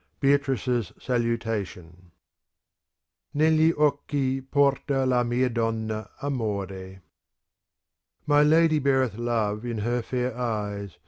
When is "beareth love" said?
8.79-9.63